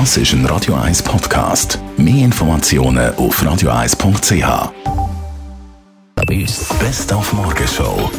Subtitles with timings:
[0.00, 1.78] Das ist ein Radio 1 Podcast.
[1.96, 4.72] Mehr Informationen auf radio1.ch.
[6.16, 6.68] Bei uns.
[6.80, 8.10] Best auf Morgenshow.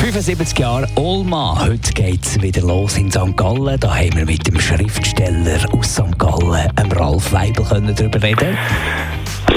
[0.00, 1.56] 75 Jahre Olma.
[1.64, 3.36] Heute geht es wieder los in St.
[3.36, 3.78] Gallen.
[3.78, 6.18] Da haben wir mit dem Schriftsteller aus St.
[6.18, 8.58] Gallen, ähm, Ralf Weibel, können darüber reden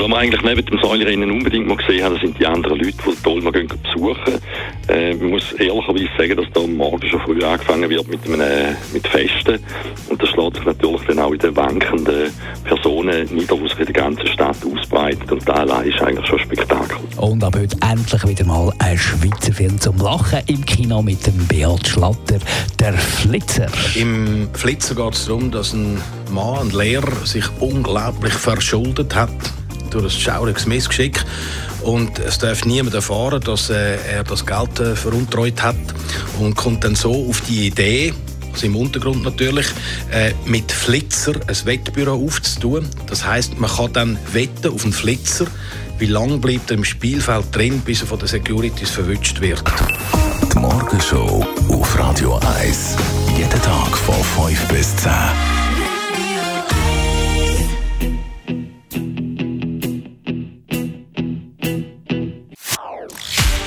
[0.03, 3.15] was wir eigentlich neben dem Säulerennen unbedingt mal gesehen haben, sind die anderen Leute, die
[3.23, 4.39] die Olma gehen besuchen.
[5.33, 9.57] Muss ehrlicherweise sagen, dass da morgen schon früh angefangen wird mit, einem, mit Festen.
[10.07, 12.31] Und das schlägt sich natürlich dann auch in den wankenden
[12.63, 15.31] Personen nieder, die sich in der ganzen Stadt ausbreitet.
[15.31, 16.97] Und da allein ist eigentlich schon ein Spektakel.
[17.17, 21.47] Und ab heute endlich wieder mal ein Schweizer Film zum Lachen im Kino mit dem
[21.47, 22.37] Beat Schlatter,
[22.79, 23.69] der Flitzer.
[23.95, 29.31] Im Flitzer geht es darum, dass ein Mann, ein Lehrer, sich unglaublich verschuldet hat
[29.93, 31.23] durch ein schauriges Missgeschick.
[31.81, 35.75] Und es darf niemand erfahren, dass äh, er das Geld äh, veruntreut hat
[36.39, 38.13] und kommt dann so auf die Idee,
[38.53, 39.67] also im Untergrund natürlich,
[40.11, 42.87] äh, mit Flitzer ein Wettbüro aufzutun.
[43.07, 45.45] Das heißt, man kann dann wetten auf einen Flitzer,
[45.97, 49.63] wie lange bleibt er im Spielfeld drin, bis er von den Securities verwünscht wird.
[50.53, 52.95] Die Morgenshow auf Radio 1.
[53.37, 55.11] Jeden Tag von 5 bis 10.